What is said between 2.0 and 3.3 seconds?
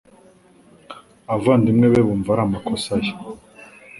bumvaga ari amakosa ye,